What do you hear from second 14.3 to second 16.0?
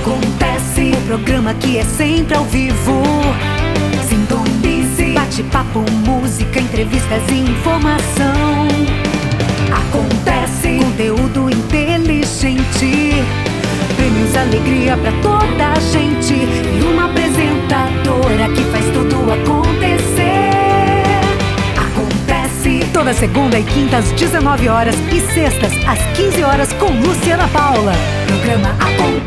alegria pra toda a